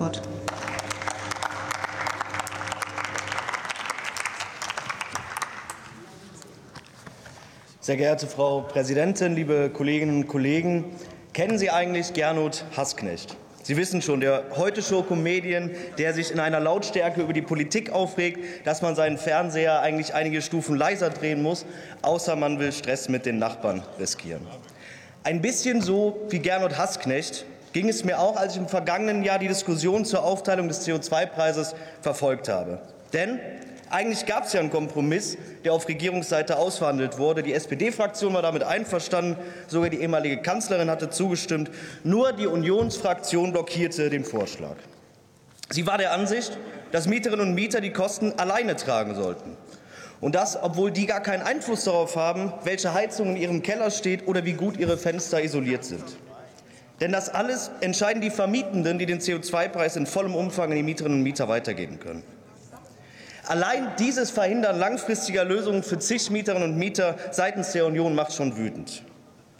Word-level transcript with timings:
Wort. 0.00 0.22
Sehr 7.80 7.96
geehrte 7.96 8.26
Frau 8.26 8.62
Präsidentin, 8.62 9.34
liebe 9.34 9.70
Kolleginnen 9.70 10.22
und 10.22 10.26
Kollegen, 10.26 10.84
kennen 11.32 11.58
Sie 11.58 11.70
eigentlich 11.70 12.14
Gernot 12.14 12.64
Hassknecht? 12.76 13.36
Sie 13.62 13.76
wissen 13.76 14.00
schon, 14.00 14.20
der 14.20 14.44
heute 14.56 14.82
Show 14.82 15.02
Comedian, 15.02 15.70
der 15.98 16.14
sich 16.14 16.30
in 16.30 16.40
einer 16.40 16.60
Lautstärke 16.60 17.20
über 17.20 17.34
die 17.34 17.42
Politik 17.42 17.92
aufregt, 17.92 18.66
dass 18.66 18.80
man 18.80 18.96
seinen 18.96 19.18
Fernseher 19.18 19.80
eigentlich 19.80 20.14
einige 20.14 20.40
Stufen 20.40 20.76
leiser 20.76 21.10
drehen 21.10 21.42
muss, 21.42 21.66
außer 22.00 22.36
man 22.36 22.58
will 22.58 22.72
Stress 22.72 23.10
mit 23.10 23.26
den 23.26 23.38
Nachbarn 23.38 23.82
riskieren. 23.98 24.46
Ein 25.24 25.42
bisschen 25.42 25.82
so 25.82 26.26
wie 26.30 26.38
Gernot 26.38 26.78
Hassknecht 26.78 27.44
ging 27.72 27.88
es 27.88 28.04
mir 28.04 28.18
auch, 28.18 28.36
als 28.36 28.54
ich 28.54 28.58
im 28.58 28.68
vergangenen 28.68 29.22
Jahr 29.22 29.38
die 29.38 29.48
Diskussion 29.48 30.04
zur 30.04 30.24
Aufteilung 30.24 30.68
des 30.68 30.86
CO2-Preises 30.86 31.74
verfolgt 32.00 32.48
habe. 32.48 32.80
Denn 33.12 33.38
eigentlich 33.90 34.24
gab 34.26 34.44
es 34.44 34.52
ja 34.52 34.60
einen 34.60 34.70
Kompromiss, 34.70 35.36
der 35.64 35.72
auf 35.72 35.88
Regierungsseite 35.88 36.56
ausverhandelt 36.56 37.18
wurde. 37.18 37.42
Die 37.42 37.52
SPD-Fraktion 37.52 38.32
war 38.34 38.42
damit 38.42 38.62
einverstanden, 38.62 39.36
sogar 39.66 39.90
die 39.90 40.00
ehemalige 40.00 40.42
Kanzlerin 40.42 40.88
hatte 40.88 41.10
zugestimmt. 41.10 41.70
Nur 42.04 42.32
die 42.32 42.46
Unionsfraktion 42.46 43.52
blockierte 43.52 44.08
den 44.08 44.24
Vorschlag. 44.24 44.76
Sie 45.70 45.86
war 45.88 45.98
der 45.98 46.12
Ansicht, 46.12 46.56
dass 46.92 47.08
Mieterinnen 47.08 47.48
und 47.48 47.54
Mieter 47.54 47.80
die 47.80 47.92
Kosten 47.92 48.32
alleine 48.38 48.76
tragen 48.76 49.14
sollten. 49.16 49.56
Und 50.20 50.34
das, 50.34 50.62
obwohl 50.62 50.92
die 50.92 51.06
gar 51.06 51.20
keinen 51.20 51.42
Einfluss 51.42 51.84
darauf 51.84 52.14
haben, 52.14 52.52
welche 52.62 52.94
Heizung 52.94 53.30
in 53.30 53.36
ihrem 53.36 53.62
Keller 53.62 53.90
steht 53.90 54.28
oder 54.28 54.44
wie 54.44 54.52
gut 54.52 54.76
ihre 54.76 54.98
Fenster 54.98 55.42
isoliert 55.42 55.84
sind. 55.84 56.04
Denn 57.00 57.12
das 57.12 57.30
alles 57.30 57.70
entscheiden 57.80 58.20
die 58.20 58.30
Vermietenden, 58.30 58.98
die 58.98 59.06
den 59.06 59.20
CO2-Preis 59.20 59.96
in 59.96 60.06
vollem 60.06 60.34
Umfang 60.34 60.70
an 60.70 60.76
die 60.76 60.82
Mieterinnen 60.82 61.18
und 61.18 61.22
Mieter 61.24 61.48
weitergeben 61.48 61.98
können. 61.98 62.22
Allein 63.46 63.88
dieses 63.98 64.30
Verhindern 64.30 64.78
langfristiger 64.78 65.44
Lösungen 65.44 65.82
für 65.82 65.98
zig 65.98 66.30
Mieterinnen 66.30 66.70
und 66.70 66.78
Mieter 66.78 67.16
seitens 67.30 67.72
der 67.72 67.86
Union 67.86 68.14
macht 68.14 68.34
schon 68.34 68.56
wütend. 68.56 69.02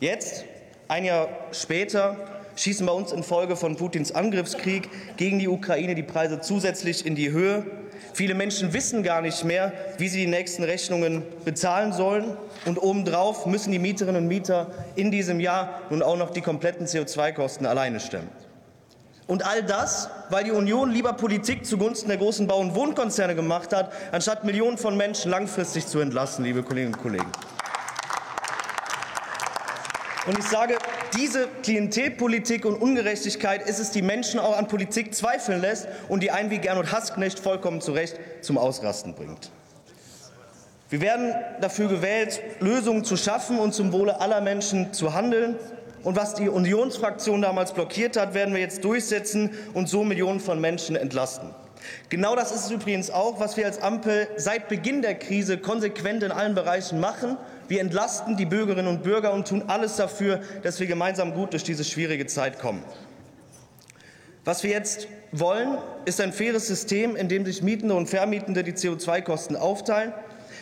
Jetzt, 0.00 0.44
ein 0.88 1.04
Jahr 1.04 1.28
später, 1.52 2.16
schießen 2.56 2.84
bei 2.84 2.92
uns 2.92 3.12
infolge 3.12 3.54
von 3.56 3.76
Putins 3.76 4.12
Angriffskrieg 4.12 4.88
gegen 5.16 5.38
die 5.38 5.48
Ukraine 5.48 5.94
die 5.94 6.02
Preise 6.02 6.40
zusätzlich 6.40 7.06
in 7.06 7.14
die 7.14 7.30
Höhe. 7.30 7.64
Viele 8.12 8.34
Menschen 8.34 8.72
wissen 8.72 9.02
gar 9.02 9.20
nicht 9.20 9.44
mehr, 9.44 9.72
wie 9.98 10.08
sie 10.08 10.20
die 10.20 10.26
nächsten 10.26 10.64
Rechnungen 10.64 11.22
bezahlen 11.44 11.92
sollen. 11.92 12.36
Und 12.64 12.82
obendrauf 12.82 13.46
müssen 13.46 13.72
die 13.72 13.78
Mieterinnen 13.78 14.22
und 14.22 14.28
Mieter 14.28 14.70
in 14.94 15.10
diesem 15.10 15.38
Jahr 15.38 15.82
nun 15.90 16.02
auch 16.02 16.16
noch 16.16 16.30
die 16.30 16.40
kompletten 16.40 16.86
CO2-Kosten 16.86 17.66
alleine 17.66 18.00
stemmen. 18.00 18.30
Und 19.26 19.44
all 19.44 19.62
das, 19.62 20.08
weil 20.30 20.44
die 20.44 20.52
Union 20.52 20.90
lieber 20.90 21.12
Politik 21.12 21.66
zugunsten 21.66 22.08
der 22.08 22.16
großen 22.16 22.46
Bau- 22.46 22.60
und 22.60 22.74
Wohnkonzerne 22.74 23.34
gemacht 23.34 23.74
hat, 23.74 23.92
anstatt 24.12 24.44
Millionen 24.44 24.78
von 24.78 24.96
Menschen 24.96 25.30
langfristig 25.30 25.86
zu 25.86 25.98
entlassen, 25.98 26.44
liebe 26.44 26.62
Kolleginnen 26.62 26.94
und 26.94 27.02
Kollegen. 27.02 27.26
Und 30.26 30.36
ich 30.38 30.44
sage, 30.44 30.76
diese 31.16 31.46
Klientelpolitik 31.62 32.64
und 32.64 32.74
Ungerechtigkeit 32.74 33.68
ist 33.68 33.78
es, 33.78 33.92
die 33.92 34.02
Menschen 34.02 34.40
auch 34.40 34.58
an 34.58 34.66
Politik 34.66 35.14
zweifeln 35.14 35.60
lässt 35.60 35.86
und 36.08 36.20
die 36.20 36.32
einen 36.32 36.50
wie 36.50 36.58
Gernot 36.58 36.90
Hassknecht 36.90 37.38
vollkommen 37.38 37.80
zu 37.80 37.92
Recht 37.92 38.18
zum 38.40 38.58
Ausrasten 38.58 39.14
bringt. 39.14 39.50
Wir 40.90 41.00
werden 41.00 41.32
dafür 41.60 41.88
gewählt, 41.88 42.40
Lösungen 42.58 43.04
zu 43.04 43.16
schaffen 43.16 43.60
und 43.60 43.72
zum 43.72 43.92
Wohle 43.92 44.20
aller 44.20 44.40
Menschen 44.40 44.92
zu 44.92 45.14
handeln. 45.14 45.56
Und 46.02 46.16
was 46.16 46.34
die 46.34 46.48
Unionsfraktion 46.48 47.42
damals 47.42 47.72
blockiert 47.72 48.16
hat, 48.16 48.34
werden 48.34 48.52
wir 48.54 48.60
jetzt 48.60 48.84
durchsetzen 48.84 49.50
und 49.74 49.88
so 49.88 50.02
Millionen 50.02 50.40
von 50.40 50.60
Menschen 50.60 50.96
entlasten. 50.96 51.50
Genau 52.08 52.34
das 52.34 52.52
ist 52.52 52.66
es 52.66 52.70
übrigens 52.70 53.10
auch, 53.10 53.38
was 53.38 53.56
wir 53.56 53.66
als 53.66 53.80
Ampel 53.80 54.28
seit 54.36 54.68
Beginn 54.68 55.02
der 55.02 55.16
Krise 55.16 55.58
konsequent 55.58 56.22
in 56.22 56.32
allen 56.32 56.54
Bereichen 56.54 57.00
machen. 57.00 57.36
Wir 57.68 57.80
entlasten 57.80 58.36
die 58.36 58.46
Bürgerinnen 58.46 58.88
und 58.88 59.02
Bürger 59.02 59.32
und 59.32 59.48
tun 59.48 59.64
alles 59.66 59.96
dafür, 59.96 60.40
dass 60.62 60.78
wir 60.78 60.86
gemeinsam 60.86 61.34
gut 61.34 61.52
durch 61.52 61.64
diese 61.64 61.84
schwierige 61.84 62.26
Zeit 62.26 62.58
kommen. 62.58 62.82
Was 64.44 64.62
wir 64.62 64.70
jetzt 64.70 65.08
wollen, 65.32 65.76
ist 66.04 66.20
ein 66.20 66.32
faires 66.32 66.68
System, 66.68 67.16
in 67.16 67.28
dem 67.28 67.44
sich 67.44 67.62
Mietende 67.62 67.94
und 67.94 68.08
Vermietende 68.08 68.62
die 68.62 68.74
CO2-Kosten 68.74 69.56
aufteilen. 69.56 70.12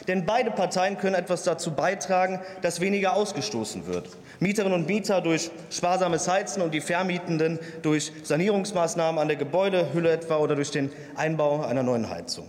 Denn 0.09 0.27
beide 0.27 0.51
Parteien 0.51 0.99
können 0.99 1.15
etwas 1.15 1.45
dazu 1.45 1.73
beitragen, 1.73 2.41
dass 2.63 2.81
weniger 2.81 3.15
ausgestoßen 3.15 3.87
wird. 3.87 4.09
Mieterinnen 4.41 4.81
und 4.81 4.87
Mieter 4.87 5.21
durch 5.21 5.51
sparsames 5.71 6.29
Heizen 6.29 6.63
und 6.63 6.73
die 6.73 6.81
Vermietenden 6.81 7.59
durch 7.83 8.13
Sanierungsmaßnahmen 8.23 9.21
an 9.21 9.29
der 9.29 9.37
Gebäudehülle 9.37 10.13
etwa 10.13 10.37
oder 10.37 10.57
durch 10.57 10.71
den 10.71 10.91
Einbau 11.15 11.65
einer 11.65 11.83
neuen 11.83 12.09
Heizung. 12.09 12.49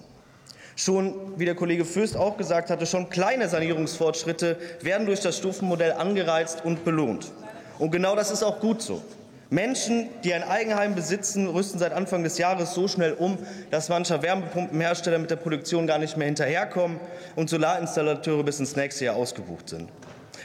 Schon, 0.76 1.16
wie 1.38 1.46
der 1.46 1.56
Kollege 1.56 1.86
Fürst 1.86 2.18
auch 2.18 2.36
gesagt 2.36 2.70
hatte, 2.70 2.86
schon 2.86 3.10
kleine 3.10 3.48
Sanierungsfortschritte 3.48 4.58
werden 4.82 5.06
durch 5.06 5.22
das 5.22 5.38
Stufenmodell 5.38 5.94
angereizt 5.94 6.66
und 6.66 6.84
belohnt. 6.84 7.32
Und 7.80 7.92
genau 7.92 8.16
das 8.16 8.30
ist 8.30 8.44
auch 8.44 8.60
gut 8.60 8.82
so. 8.82 9.02
Menschen, 9.50 10.10
die 10.24 10.34
ein 10.34 10.44
Eigenheim 10.44 10.96
besitzen, 10.96 11.48
rüsten 11.48 11.80
seit 11.80 11.94
Anfang 11.94 12.24
des 12.24 12.38
Jahres 12.38 12.74
so 12.74 12.88
schnell 12.88 13.14
um, 13.14 13.38
dass 13.72 13.90
mancher 13.90 14.22
Wärmepumpenhersteller 14.22 15.20
mit 15.20 15.30
der 15.30 15.36
Produktion 15.38 15.88
gar 15.88 16.00
nicht 16.00 16.18
mehr 16.18 16.26
hinterherkommen 16.26 17.00
und 17.36 17.50
Solarinstallateure 17.50 18.44
bis 18.44 18.60
ins 18.60 18.76
nächste 18.76 19.06
Jahr 19.06 19.16
ausgebucht 19.16 19.70
sind. 19.70 19.90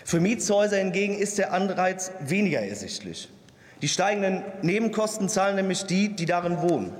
Für 0.04 0.20
Mietshäuser 0.20 0.76
hingegen 0.76 1.18
ist 1.18 1.38
der 1.38 1.52
Anreiz 1.52 2.12
weniger 2.20 2.60
ersichtlich. 2.60 3.28
Die 3.82 3.88
steigenden 3.88 4.44
Nebenkosten 4.62 5.28
zahlen 5.28 5.56
nämlich 5.56 5.84
die, 5.84 6.10
die 6.10 6.26
darin 6.26 6.60
wohnen. 6.60 6.92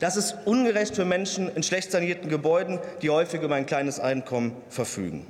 Das 0.00 0.16
ist 0.16 0.36
ungerecht 0.44 0.96
für 0.96 1.04
Menschen 1.04 1.54
in 1.54 1.62
schlecht 1.62 1.92
sanierten 1.92 2.28
Gebäuden, 2.28 2.78
die 3.02 3.10
häufig 3.10 3.42
über 3.42 3.54
ein 3.54 3.66
kleines 3.66 4.00
Einkommen 4.00 4.56
verfügen. 4.68 5.26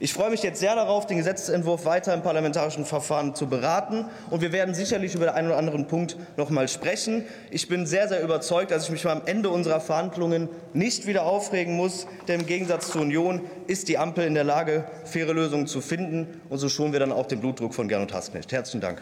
Ich 0.00 0.12
freue 0.12 0.30
mich 0.30 0.42
jetzt 0.42 0.58
sehr 0.58 0.74
darauf, 0.74 1.06
den 1.06 1.18
Gesetzentwurf 1.18 1.84
weiter 1.84 2.12
im 2.12 2.22
parlamentarischen 2.22 2.84
Verfahren 2.84 3.34
zu 3.34 3.46
beraten. 3.46 4.04
Und 4.28 4.42
wir 4.42 4.52
werden 4.52 4.74
sicherlich 4.74 5.14
über 5.14 5.26
den 5.26 5.34
einen 5.34 5.48
oder 5.48 5.56
anderen 5.56 5.86
Punkt 5.86 6.16
noch 6.36 6.50
mal 6.50 6.66
sprechen. 6.66 7.24
Ich 7.50 7.68
bin 7.68 7.86
sehr, 7.86 8.08
sehr 8.08 8.20
überzeugt, 8.22 8.72
dass 8.72 8.84
ich 8.84 8.90
mich 8.90 9.06
am 9.06 9.22
Ende 9.24 9.50
unserer 9.50 9.80
Verhandlungen 9.80 10.48
nicht 10.72 11.06
wieder 11.06 11.24
aufregen 11.24 11.76
muss. 11.76 12.06
Denn 12.26 12.40
im 12.40 12.46
Gegensatz 12.46 12.90
zur 12.90 13.02
Union 13.02 13.42
ist 13.68 13.88
die 13.88 13.96
Ampel 13.96 14.26
in 14.26 14.34
der 14.34 14.44
Lage, 14.44 14.84
faire 15.04 15.32
Lösungen 15.32 15.68
zu 15.68 15.80
finden. 15.80 16.40
Und 16.48 16.58
so 16.58 16.68
schonen 16.68 16.92
wir 16.92 17.00
dann 17.00 17.12
auch 17.12 17.26
den 17.26 17.40
Blutdruck 17.40 17.72
von 17.72 17.86
Gernot 17.86 18.12
Hassknecht. 18.12 18.50
Herzlichen 18.52 18.80
Dank. 18.80 19.00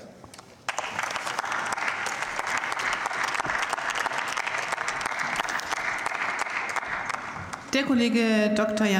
Der 7.72 7.84
Kollege 7.84 8.50
Dr. 8.54 8.84
Jan 8.84 8.90